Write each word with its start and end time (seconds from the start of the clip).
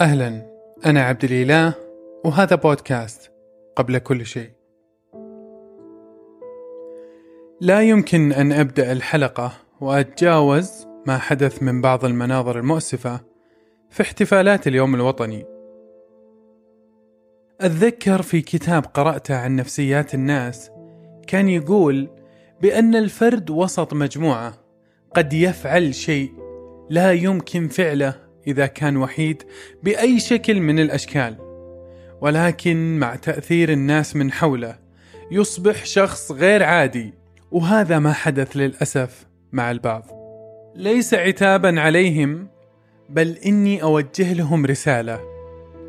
أهلا 0.00 0.46
أنا 0.86 1.02
عبد 1.02 1.24
الإله 1.24 1.74
وهذا 2.24 2.56
بودكاست 2.56 3.32
قبل 3.76 3.98
كل 3.98 4.26
شيء. 4.26 4.50
لا 7.60 7.82
يمكن 7.82 8.32
أن 8.32 8.52
أبدأ 8.52 8.92
الحلقة 8.92 9.52
وأتجاوز 9.80 10.86
ما 11.06 11.18
حدث 11.18 11.62
من 11.62 11.80
بعض 11.80 12.04
المناظر 12.04 12.58
المؤسفة 12.58 13.20
في 13.90 14.02
احتفالات 14.02 14.66
اليوم 14.66 14.94
الوطني. 14.94 15.44
أتذكر 17.60 18.22
في 18.22 18.40
كتاب 18.40 18.84
قرأته 18.84 19.36
عن 19.36 19.56
نفسيات 19.56 20.14
الناس 20.14 20.70
كان 21.26 21.48
يقول 21.48 22.08
بأن 22.62 22.94
الفرد 22.94 23.50
وسط 23.50 23.94
مجموعة 23.94 24.54
قد 25.14 25.32
يفعل 25.32 25.94
شيء 25.94 26.32
لا 26.90 27.12
يمكن 27.12 27.68
فعله 27.68 28.23
إذا 28.46 28.66
كان 28.66 28.96
وحيد 28.96 29.42
بأي 29.82 30.20
شكل 30.20 30.60
من 30.60 30.78
الأشكال 30.78 31.36
ولكن 32.20 32.98
مع 32.98 33.16
تأثير 33.16 33.72
الناس 33.72 34.16
من 34.16 34.32
حوله 34.32 34.78
يصبح 35.30 35.84
شخص 35.84 36.32
غير 36.32 36.62
عادي 36.62 37.14
وهذا 37.50 37.98
ما 37.98 38.12
حدث 38.12 38.56
للأسف 38.56 39.26
مع 39.52 39.70
البعض. 39.70 40.04
ليس 40.76 41.14
عتابا 41.14 41.80
عليهم 41.80 42.48
بل 43.08 43.38
إني 43.46 43.82
أوجه 43.82 44.32
لهم 44.32 44.66
رسالة 44.66 45.20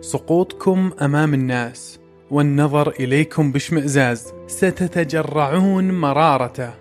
سقوطكم 0.02 0.92
أمام 1.02 1.34
الناس 1.34 2.00
والنظر 2.32 2.90
إليكم 2.90 3.52
باشمئزاز 3.52 4.34
ستتجرعون 4.48 5.92
مرارته 5.92 6.74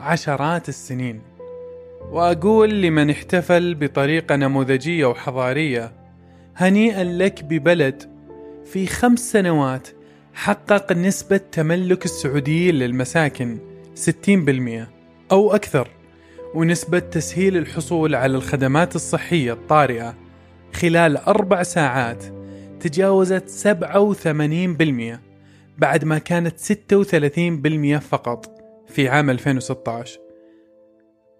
عشرات 0.00 0.68
السنين. 0.68 1.22
وأقول 2.10 2.82
لمن 2.82 3.10
احتفل 3.10 3.74
بطريقة 3.74 4.36
نموذجية 4.36 5.06
وحضارية 5.06 5.92
هنيئا 6.56 7.04
لك 7.04 7.44
ببلد 7.44 8.02
في 8.64 8.86
خمس 8.86 9.32
سنوات 9.32 9.88
حقق 10.34 10.92
نسبة 10.92 11.36
تملك 11.36 12.04
السعوديين 12.04 12.74
للمساكن 12.74 13.58
60% 14.26 15.30
أو 15.32 15.54
أكثر 15.54 15.88
ونسبة 16.54 16.98
تسهيل 16.98 17.56
الحصول 17.56 18.14
على 18.14 18.36
الخدمات 18.36 18.96
الصحية 18.96 19.52
الطارئة 19.52 20.14
خلال 20.74 21.16
أربع 21.16 21.62
ساعات 21.62 22.24
تجاوزت 22.80 23.68
87% 25.16 25.18
بعد 25.78 26.04
ما 26.04 26.18
كانت 26.18 26.54
36% 26.60 27.98
فقط 27.98 28.50
في 28.88 29.08
عام 29.08 29.30
2016 29.30 30.21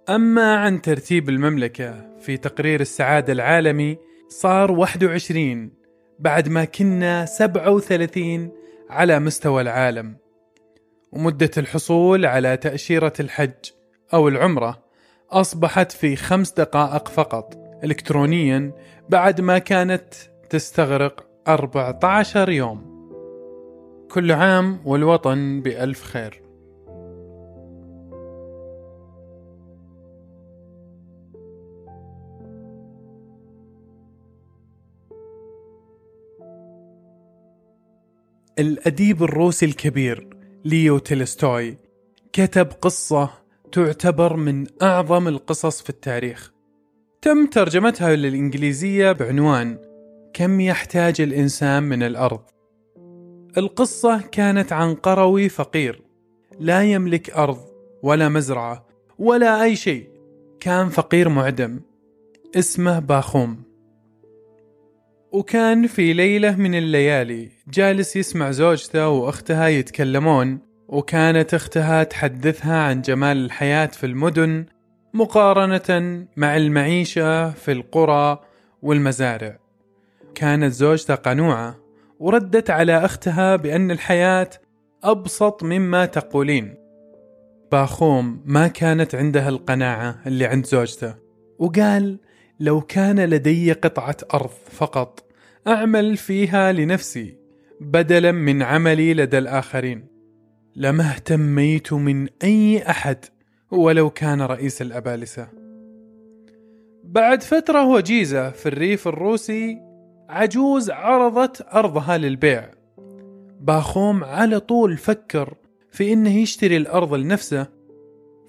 أما 0.09 0.57
عن 0.57 0.83
ترتيب 0.83 1.29
المملكة 1.29 2.17
في 2.21 2.37
تقرير 2.37 2.81
السعادة 2.81 3.33
العالمي 3.33 3.99
صار 4.29 4.73
21 4.73 5.71
بعد 6.19 6.49
ما 6.49 6.65
كنا 6.65 7.27
37 7.27 8.53
على 8.91 9.19
مستوى 9.19 9.63
العالم. 9.63 10.17
ومدة 11.13 11.51
الحصول 11.59 12.27
على 12.27 12.57
تأشيرة 12.57 13.13
الحج 13.21 13.71
أو 14.15 14.29
العمرة 14.29 14.85
أصبحت 15.31 15.93
في 15.93 16.17
خمس 16.17 16.53
دقائق 16.53 17.09
فقط. 17.09 17.55
إلكترونيا 17.85 18.73
بعد 19.09 19.41
ما 19.41 19.59
كانت 19.59 20.15
تستغرق 20.51 21.27
14 21.49 22.49
يوم. 22.49 22.93
كل 24.11 24.33
عام 24.33 24.81
والوطن 24.85 25.61
بألف 25.61 26.03
خير. 26.03 26.42
الأديب 38.63 39.23
الروسي 39.23 39.67
الكبير 39.67 40.29
ليو 40.65 40.99
تولستوي 40.99 41.77
كتب 42.33 42.67
قصة 42.67 43.31
تعتبر 43.73 44.37
من 44.37 44.67
أعظم 44.83 45.29
القصص 45.29 45.83
في 45.83 45.91
التاريخ. 45.91 46.53
تم 47.23 47.47
ترجمتها 47.47 48.17
للإنجليزية 48.17 49.13
بعنوان 49.13 49.79
كم 50.35 50.61
يحتاج 50.61 51.21
الإنسان 51.21 51.83
من 51.83 52.03
الأرض? 52.03 52.41
القصة 53.57 54.21
كانت 54.21 54.73
عن 54.73 54.95
قروي 54.95 55.49
فقير 55.49 56.03
لا 56.61 56.83
يملك 56.83 57.31
أرض 57.31 57.61
ولا 58.03 58.29
مزرعة 58.29 58.87
ولا 59.19 59.63
أي 59.63 59.77
شيء. 59.77 60.09
كان 60.61 60.89
فقير 60.89 61.29
معدم 61.29 61.81
اسمه 62.57 62.99
باخوم. 62.99 63.63
وكان 65.33 65.87
في 65.87 66.13
ليلة 66.13 66.57
من 66.57 66.75
الليالي 66.75 67.49
جالس 67.69 68.17
يسمع 68.17 68.51
زوجته 68.51 69.09
وأختها 69.09 69.69
يتكلمون 69.69 70.59
وكانت 70.89 71.55
أختها 71.55 72.03
تحدثها 72.03 72.77
عن 72.77 73.03
جمال 73.03 73.37
الحياة 73.45 73.87
في 73.87 74.07
المدن 74.07 74.67
مقارنة 75.15 76.27
مع 76.37 76.57
المعيشة 76.57 77.51
في 77.51 77.73
القرى 77.73 78.41
والمزارع. 78.83 79.59
كانت 80.35 80.73
زوجته 80.73 81.15
قنوعة 81.15 81.79
وردت 82.21 82.71
على 82.71 83.05
أختها 83.05 83.57
بأن 83.57 83.91
الحياة 83.91 84.51
أبسط 85.05 85.63
مما 85.63 86.07
تقولين. 86.07 86.75
باخوم 87.73 88.43
ما 88.45 88.69
كانت 88.69 89.15
عنده 89.15 89.49
القناعة 89.49 90.17
اللي 90.27 90.47
عند 90.47 90.67
زوجته 90.67 91.15
وقال 91.59 92.19
لو 92.61 92.81
كان 92.81 93.21
لدي 93.21 93.73
قطعة 93.73 94.17
أرض 94.35 94.51
فقط 94.71 95.25
أعمل 95.67 96.17
فيها 96.17 96.73
لنفسي 96.73 97.37
بدلا 97.81 98.33
من 98.33 98.63
عملي 98.63 99.15
لدى 99.15 99.39
الآخرين. 99.39 100.07
لما 100.77 101.11
اهتميت 101.11 101.93
من 101.93 102.29
أي 102.45 102.83
أحد 102.91 103.25
ولو 103.71 104.11
كان 104.11 104.43
رئيس 104.43 104.83
الأبالسة. 104.83 105.49
بعد 107.05 107.43
فترة 107.43 107.87
وجيزة 107.87 108.51
في 108.51 108.67
الريف 108.67 109.09
الروسي 109.09 109.79
عجوز 110.29 110.91
عرضت 110.91 111.67
أرضها 111.75 112.19
للبيع. 112.19 112.71
باخوم 113.61 114.25
على 114.25 114.61
طول 114.61 114.97
فكر 114.97 115.55
في 115.91 116.13
إنه 116.13 116.37
يشتري 116.37 116.77
الأرض 116.77 117.15
لنفسه 117.15 117.67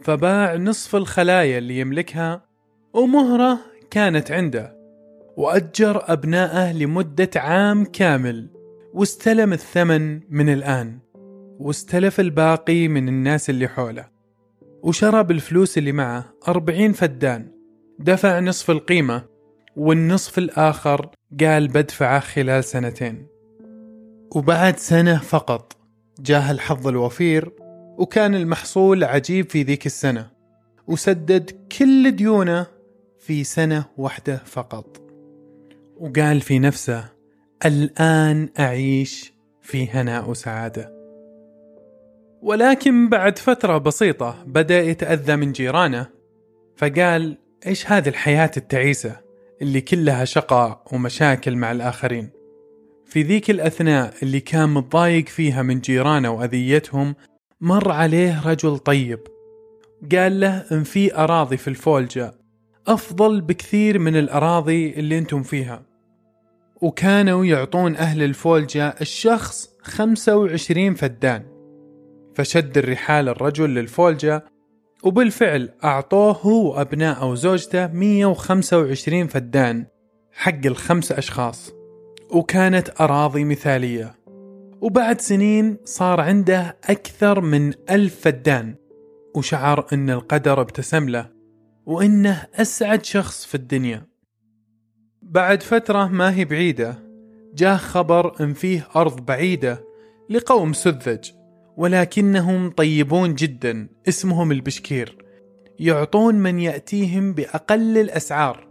فباع 0.02 0.56
نصف 0.56 0.96
الخلايا 0.96 1.58
اللي 1.58 1.80
يملكها 1.80 2.42
ومهرة 2.94 3.60
كانت 3.94 4.32
عنده 4.32 4.78
وأجر 5.38 6.04
أبنائه 6.14 6.72
لمدة 6.72 7.30
عام 7.36 7.86
كامل 7.86 8.50
واستلم 8.94 9.54
الثمن 9.54 10.20
من 10.30 10.54
الآن 10.54 11.00
واستلف 11.60 12.20
الباقي 12.20 12.88
من 12.88 13.08
الناس 13.08 13.50
اللي 13.50 13.68
حوله 13.68 14.06
وشرى 14.84 15.24
بالفلوس 15.24 15.78
اللي 15.78 15.92
معه 15.92 16.34
أربعين 16.48 16.92
فدان 16.92 17.52
دفع 18.00 18.40
نصف 18.40 18.72
القيمة 18.72 19.24
والنصف 19.76 20.38
الآخر 20.38 21.10
قال 21.40 21.68
بدفعه 21.68 22.20
خلال 22.20 22.64
سنتين. 22.64 23.28
وبعد 24.36 24.78
سنة 24.78 25.18
فقط 25.18 25.78
جاه 26.20 26.52
الحظ 26.52 26.88
الوفير 26.88 27.52
وكان 27.98 28.36
المحصول 28.36 29.04
عجيب 29.04 29.50
في 29.50 29.64
ذيك 29.64 29.86
السنة 29.86 30.30
وسدد 30.88 31.52
كل 31.80 32.12
ديونه 32.12 32.74
في 33.26 33.44
سنة 33.44 33.86
واحدة 33.98 34.38
فقط. 34.46 35.02
وقال 36.00 36.42
في 36.42 36.60
نفسه 36.60 37.06
الآن 37.66 38.50
أعيش 38.60 39.34
في 39.62 39.90
هناء 39.90 40.30
وسعادة 40.30 40.94
ولكن 42.42 43.10
بعد 43.10 43.38
فترة 43.38 43.78
بسيطة 43.78 44.44
بدأ 44.48 44.80
يتأذى 44.80 45.36
من 45.36 45.52
جيرانه 45.52 46.08
فقال 46.76 47.38
إيش 47.68 47.92
هذه 47.92 48.10
الحياة 48.10 48.52
التعيسة 48.58 49.20
اللي 49.62 49.82
كلها 49.82 50.26
شقاء 50.26 50.84
ومشاكل 50.92 51.56
مع 51.56 51.72
الآخرين؟ 51.72 52.30
في 53.06 53.22
ذيك 53.22 53.50
الأثناء 53.50 54.14
اللي 54.24 54.40
كان 54.40 54.70
متضايق 54.70 55.28
فيها 55.28 55.62
من 55.62 55.80
جيرانه 55.80 56.30
وأذيتهم 56.30 57.16
مر 57.62 57.92
عليه 57.92 58.48
رجل 58.48 58.78
طيب. 58.78 59.20
قال 60.12 60.40
له 60.40 60.66
إن 60.72 60.84
في 60.84 61.16
أراضي 61.16 61.58
في 61.58 61.68
الفولجة 61.68 62.43
أفضل 62.88 63.42
بكثير 63.42 64.00
من 64.00 64.16
الأراضي 64.16 64.90
اللي 64.90 65.18
أنتم 65.18 65.44
فيها. 65.44 65.84
وكانوا 66.82 67.46
يعطون 67.46 67.96
أهل 67.96 68.24
الفولجة 68.24 68.96
الشخص 69.02 69.70
25 69.82 70.94
فدان. 70.94 71.44
فشد 72.36 72.78
الرحال 72.78 73.30
الرجل 73.30 73.70
للفولجة 73.70 74.46
وبالفعل 75.04 75.70
أعطوه 75.84 76.32
هو 76.32 76.72
وأبنائه 76.72 77.32
وزوجته 77.32 77.88
125 77.88 79.28
فدان 79.28 79.86
حق 80.32 80.66
الخمس 80.66 81.12
أشخاص. 81.12 81.72
وكانت 82.32 83.02
أراضي 83.02 83.44
مثالية. 83.44 84.16
وبعد 84.82 85.22
سنين 85.22 85.78
صار 85.86 86.22
عنده 86.22 86.78
أكثر 86.90 87.42
من 87.42 87.74
ألف 87.90 88.20
فدان. 88.22 88.76
وشعر 89.36 89.86
أن 89.94 90.10
القدر 90.10 90.62
ابتسم 90.62 91.10
له. 91.10 91.43
وإنه 91.86 92.48
أسعد 92.56 93.06
شخص 93.06 93.46
في 93.46 93.56
الدنيا. 93.56 94.08
بعد 95.22 95.64
فترة 95.64 96.08
ما 96.08 96.36
هي 96.36 96.46
بعيدة 96.46 97.00
جاه 97.54 97.78
خبر 97.78 98.44
إن 98.44 98.54
فيه 98.54 98.88
أرض 98.96 99.26
بعيدة 99.26 99.84
لقوم 100.30 100.74
سذج 100.74 101.32
ولكنهم 101.78 102.72
طيبون 102.72 103.36
جدا 103.36 103.90
اسمهم 104.08 104.52
البشكير. 104.52 105.18
يعطون 105.80 106.36
من 106.36 106.60
يأتيهم 106.60 107.34
بأقل 107.34 107.98
الأسعار. 107.98 108.68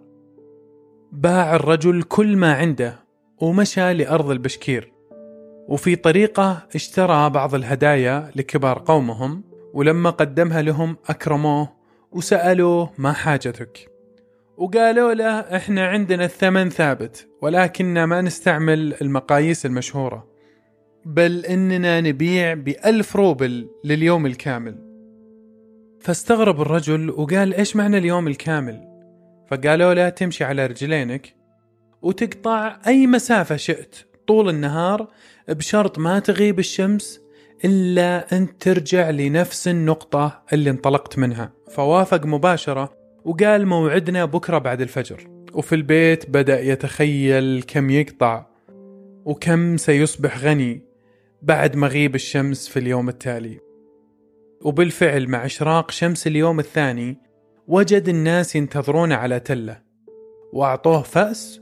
باع 1.12 1.56
الرجل 1.56 2.02
كل 2.02 2.36
ما 2.36 2.54
عنده 2.54 2.98
ومشى 3.40 3.94
لأرض 3.94 4.30
البشكير. 4.30 4.92
وفي 5.68 5.96
طريقة 5.96 6.66
اشترى 6.74 7.30
بعض 7.30 7.54
الهدايا 7.54 8.30
لكبار 8.36 8.82
قومهم 8.86 9.44
ولما 9.74 10.10
قدمها 10.10 10.62
لهم 10.62 10.96
أكرموه 11.08 11.81
وسألوه 12.12 12.90
ما 12.98 13.12
حاجتك? 13.12 13.88
وقالوا 14.56 15.14
له 15.14 15.40
إحنا 15.40 15.86
عندنا 15.86 16.24
الثمن 16.24 16.70
ثابت 16.70 17.28
ولكننا 17.42 18.06
ما 18.06 18.20
نستعمل 18.20 18.94
المقاييس 19.00 19.66
المشهورة. 19.66 20.28
بل 21.04 21.46
إننا 21.46 22.00
نبيع 22.00 22.54
بألف 22.54 23.16
روبل 23.16 23.68
لليوم 23.84 24.26
الكامل. 24.26 24.74
فاستغرب 26.00 26.60
الرجل 26.60 27.10
وقال 27.10 27.54
إيش 27.54 27.76
معنى 27.76 27.98
اليوم 27.98 28.28
الكامل? 28.28 28.88
فقالوا 29.50 29.94
له 29.94 30.08
تمشي 30.08 30.44
على 30.44 30.66
رجلينك 30.66 31.34
وتقطع 32.02 32.78
أي 32.86 33.06
مسافة 33.06 33.56
شئت. 33.56 33.96
طول 34.26 34.48
النهار 34.48 35.08
بشرط 35.48 35.98
ما 35.98 36.18
تغيب 36.18 36.58
الشمس 36.58 37.21
إلا 37.64 38.36
أن 38.36 38.58
ترجع 38.58 39.10
لنفس 39.10 39.68
النقطة 39.68 40.42
اللي 40.52 40.70
انطلقت 40.70 41.18
منها. 41.18 41.52
فوافق 41.70 42.26
مباشرة 42.26 42.92
وقال 43.24 43.66
موعدنا 43.66 44.24
بكرة 44.24 44.58
بعد 44.58 44.80
الفجر. 44.80 45.28
وفي 45.54 45.74
البيت 45.74 46.30
بدأ 46.30 46.60
يتخيل 46.60 47.64
كم 47.66 47.90
يقطع 47.90 48.46
وكم 49.24 49.76
سيصبح 49.76 50.38
غني 50.38 50.82
بعد 51.42 51.76
مغيب 51.76 52.14
الشمس 52.14 52.68
في 52.68 52.78
اليوم 52.78 53.08
التالي. 53.08 53.60
وبالفعل 54.64 55.28
مع 55.28 55.46
إشراق 55.46 55.90
شمس 55.90 56.26
اليوم 56.26 56.58
الثاني 56.60 57.16
وجد 57.68 58.08
الناس 58.08 58.56
ينتظرون 58.56 59.12
على 59.12 59.40
تلة. 59.40 59.82
وأعطوه 60.52 61.02
فأس 61.02 61.60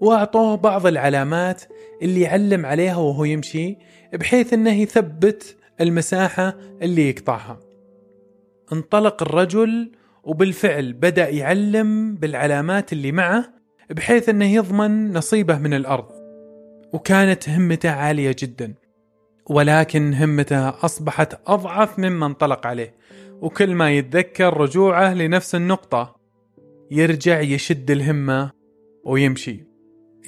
وأعطوه 0.00 0.56
بعض 0.56 0.86
العلامات 0.86 1.62
اللي 2.02 2.20
يعلم 2.20 2.66
عليها 2.66 2.96
وهو 2.96 3.24
يمشي 3.24 3.76
بحيث 4.14 4.52
أنه 4.52 4.80
يثبت 4.80 5.56
المساحة 5.80 6.56
اللي 6.82 7.08
يقطعها. 7.08 7.60
انطلق 8.72 9.22
الرجل 9.22 9.92
وبالفعل 10.24 10.92
بدأ 10.92 11.28
يعلم 11.28 12.14
بالعلامات 12.14 12.92
اللي 12.92 13.12
معه 13.12 13.44
بحيث 13.90 14.28
أنه 14.28 14.54
يضمن 14.54 15.12
نصيبه 15.12 15.58
من 15.58 15.74
الأرض. 15.74 16.06
وكانت 16.92 17.48
همته 17.48 17.90
عالية 17.90 18.36
جدا. 18.38 18.74
ولكن 19.50 20.14
همته 20.14 20.68
أصبحت 20.68 21.40
أضعف 21.46 21.98
مما 21.98 22.26
انطلق 22.26 22.66
عليه. 22.66 22.94
وكل 23.40 23.74
ما 23.74 23.90
يتذكر 23.90 24.56
رجوعه 24.56 25.14
لنفس 25.14 25.54
النقطة 25.54 26.16
يرجع 26.90 27.40
يشد 27.40 27.90
الهمة 27.90 28.50
ويمشي. 29.04 29.67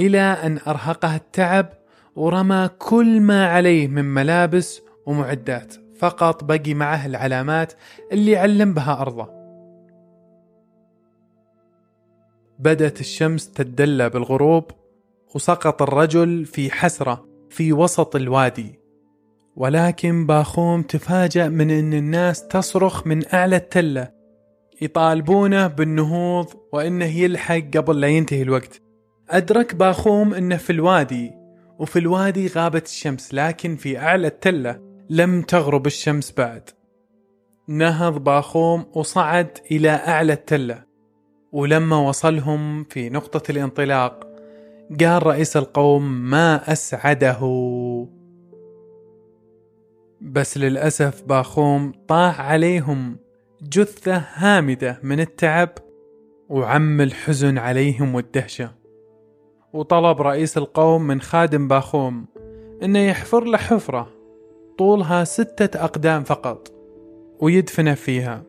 إلى 0.01 0.21
أن 0.21 0.59
أرهقه 0.67 1.17
التعب 1.17 1.69
ورمى 2.17 2.71
كل 2.79 3.21
ما 3.21 3.47
عليه 3.47 3.89
من 3.89 4.05
ملابس 4.05 4.83
ومعدات 5.07 5.75
فقط 5.99 6.45
بقي 6.45 6.75
معه 6.75 7.07
العلامات 7.07 7.73
اللي 8.13 8.37
علم 8.37 8.75
بها 8.75 9.01
أرضه. 9.01 9.29
بدت 12.59 13.01
الشمس 13.01 13.53
تدلى 13.53 14.11
بالغروب 14.11 14.71
وسقط 15.35 15.83
الرجل 15.83 16.45
في 16.45 16.71
حسرة 16.71 17.27
في 17.51 17.73
وسط 17.73 18.17
الوادي. 18.17 18.81
ولكن 19.57 20.27
باخوم 20.27 20.83
تفاجأ 20.83 21.49
من 21.49 21.71
أن 21.71 21.95
الناس 21.95 22.49
تصرخ 22.49 23.07
من 23.07 23.35
أعلى 23.35 23.57
التلة 23.57 24.11
يطالبونه 24.83 25.67
بالنهوض 25.67 26.47
وأنه 26.73 27.05
يلحق 27.05 27.63
قبل 27.77 28.01
لا 28.01 28.09
ينتهي 28.09 28.43
الوقت. 28.43 28.83
أدرك 29.31 29.75
باخوم 29.75 30.35
أنه 30.35 30.57
في 30.57 30.71
الوادي 30.71 31.33
وفي 31.79 31.99
الوادي 31.99 32.47
غابت 32.47 32.87
الشمس 32.87 33.35
لكن 33.35 33.77
في 33.77 33.99
أعلى 33.99 34.27
التلة 34.27 34.81
لم 35.11 35.43
تغرب 35.43 35.87
الشمس 35.87 36.33
بعد. 36.37 36.71
نهض 37.69 38.25
باخوم 38.25 38.87
وصعد 38.95 39.59
إلى 39.71 39.91
أعلى 39.91 40.33
التلة 40.33 40.85
ولما 41.53 41.97
وصلهم 41.97 42.85
في 42.85 43.11
نقطة 43.11 43.51
الانطلاق 43.51 44.27
قال 45.01 45.27
رئيس 45.27 45.57
القوم 45.57 46.31
ما 46.31 46.73
أسعده. 46.73 47.41
بس 50.21 50.59
للأسف 50.59 51.23
باخوم 51.23 51.93
طاح 52.09 52.41
عليهم 52.41 53.17
جثة 53.63 54.17
هامدة 54.35 55.01
من 55.03 55.21
التعب 55.21 55.71
وعم 56.49 57.01
الحزن 57.01 57.59
عليهم 57.59 58.15
والدهشة. 58.15 58.80
وطلب 59.73 60.23
رئيس 60.23 60.59
القوم 60.59 61.03
من 61.03 61.21
خادم 61.21 61.69
باخوم 61.69 62.27
إنه 62.83 62.99
يحفر 62.99 63.45
له 63.45 63.59
حفرة 63.59 64.09
طولها 64.79 65.25
ستة 65.25 65.85
أقدام 65.85 66.25
فقط 66.25 66.73
ويدفنه 67.41 67.95
فيها. 67.95 68.43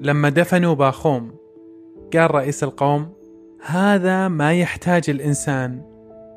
لما 0.00 0.28
دفنوا 0.28 0.74
باخوم 0.74 1.34
قال 2.12 2.34
رئيس 2.34 2.64
القوم 2.64 3.12
هذا 3.66 4.28
ما 4.28 4.54
يحتاج 4.54 5.10
الإنسان 5.10 5.82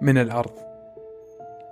من 0.02 0.18
الأرض. 0.18 0.52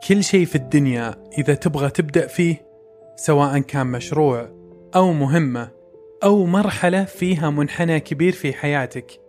كل 0.07 0.23
شيء 0.23 0.45
في 0.45 0.55
الدنيا 0.55 1.15
إذا 1.37 1.53
تبغى 1.53 1.89
تبدأ 1.89 2.27
فيه 2.27 2.69
سواء 3.15 3.59
كان 3.59 3.87
مشروع 3.87 4.49
أو 4.95 5.13
مهمة 5.13 5.69
أو 6.23 6.45
مرحلة 6.45 7.03
فيها 7.03 7.49
منحنى 7.49 7.99
كبير 7.99 8.33
في 8.33 8.53
حياتك 8.53 9.28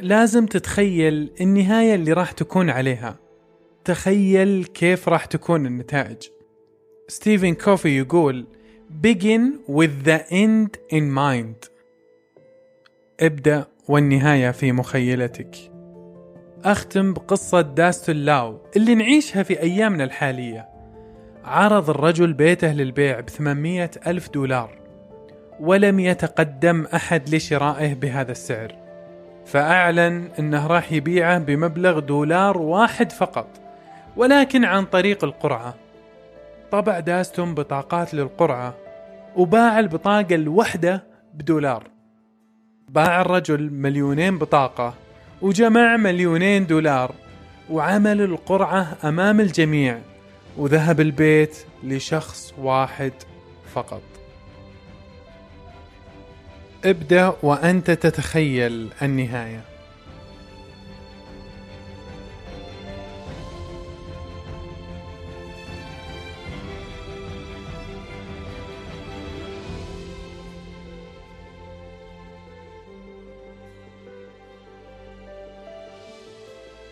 لازم 0.00 0.46
تتخيل 0.46 1.30
النهاية 1.40 1.94
اللي 1.94 2.12
راح 2.12 2.32
تكون 2.32 2.70
عليها. 2.70 3.16
تخيل 3.84 4.64
كيف 4.64 5.08
راح 5.08 5.24
تكون 5.24 5.66
النتائج. 5.66 6.28
ستيفن 7.08 7.54
كوفي 7.54 7.98
يقول 7.98 8.46
begin 9.06 9.70
with 9.70 10.06
the 10.06 10.20
end 10.30 10.96
in 10.96 11.16
mind. 11.18 11.70
ابدأ 13.20 13.66
والنهاية 13.88 14.50
في 14.50 14.72
مخيلتك. 14.72 15.56
أختم 16.64 17.12
بقصة 17.12 17.60
داستو 17.60 18.12
اللاو 18.12 18.58
اللي 18.76 18.94
نعيشها 18.94 19.42
في 19.42 19.60
أيامنا 19.62 20.04
الحالية. 20.04 20.68
عرض 21.44 21.90
الرجل 21.90 22.32
بيته 22.32 22.72
للبيع 22.72 23.20
بثمانمية 23.20 23.90
ألف 24.06 24.30
دولار. 24.30 24.78
ولم 25.60 26.00
يتقدم 26.00 26.86
أحد 26.94 27.34
لشرائه 27.34 27.94
بهذا 27.94 28.32
السعر. 28.32 28.89
فأعلن 29.46 30.28
أنه 30.38 30.66
راح 30.66 30.92
يبيعه 30.92 31.38
بمبلغ 31.38 31.98
دولار 31.98 32.58
واحد 32.58 33.12
فقط 33.12 33.46
ولكن 34.16 34.64
عن 34.64 34.84
طريق 34.84 35.24
القرعة. 35.24 35.74
طبع 36.70 37.00
داستون 37.00 37.54
بطاقات 37.54 38.14
للقرعة 38.14 38.74
وباع 39.36 39.78
البطاقة 39.78 40.34
الوحدة 40.34 41.02
بدولار. 41.34 41.84
باع 42.88 43.20
الرجل 43.20 43.70
مليونين 43.70 44.38
بطاقة 44.38 44.94
وجمع 45.42 45.96
مليونين 45.96 46.66
دولار 46.66 47.14
وعمل 47.70 48.20
القرعة 48.20 48.96
أمام 49.04 49.40
الجميع 49.40 49.98
وذهب 50.56 51.00
البيت 51.00 51.56
لشخص 51.84 52.54
واحد 52.58 53.12
فقط. 53.74 54.09
ابدأ 56.84 57.32
وأنت 57.42 57.90
تتخيل 57.90 58.88
النهاية. 59.02 59.60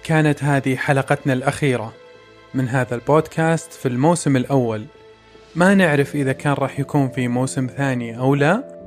كانت 0.04 0.44
هذه 0.44 0.76
حلقتنا 0.76 1.32
الأخيرة 1.32 1.92
من 2.54 2.68
هذا 2.68 2.94
البودكاست 2.94 3.72
في 3.72 3.88
الموسم 3.88 4.36
الأول. 4.36 4.84
ما 5.54 5.74
نعرف 5.74 6.14
إذا 6.14 6.32
كان 6.32 6.52
راح 6.52 6.80
يكون 6.80 7.08
في 7.08 7.28
موسم 7.28 7.66
ثاني 7.66 8.18
أو 8.18 8.34
لا. 8.34 8.77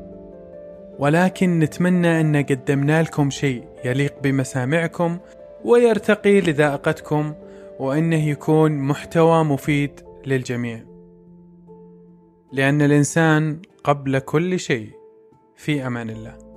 ولكن 1.02 1.60
نتمنى 1.60 2.22
أن 2.22 2.36
قدمنا 2.46 3.04
لكم 3.04 3.30
شيء 3.30 3.64
يليق 3.86 4.22
بمسامعكم 4.24 5.18
ويرتقي 5.66 6.42
لذائقتكم 6.42 7.34
وأنه 7.80 8.30
يكون 8.30 8.72
محتوى 8.72 9.44
مفيد 9.44 9.92
للجميع. 10.26 10.84
لأن 12.54 12.82
الإنسان 12.82 13.62
قبل 13.84 14.20
كل 14.20 14.60
شيء 14.60 14.90
في 15.56 15.88
أمان 15.88 16.10
الله. 16.10 16.51